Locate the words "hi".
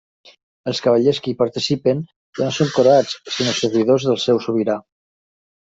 1.31-1.35